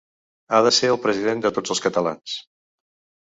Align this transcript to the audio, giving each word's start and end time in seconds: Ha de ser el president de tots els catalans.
Ha 0.51 0.61
de 0.67 0.71
ser 0.77 0.89
el 0.93 0.97
president 1.03 1.43
de 1.45 1.51
tots 1.57 1.73
els 1.75 1.83
catalans. 1.87 2.39